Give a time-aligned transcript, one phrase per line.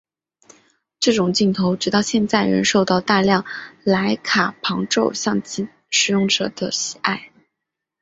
[0.99, 3.45] 这种镜头直到现在仍受到大量
[3.83, 7.31] 莱卡旁轴相机使用者的喜爱。